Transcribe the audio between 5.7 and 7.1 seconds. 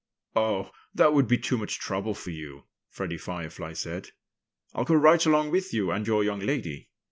you and your young lady.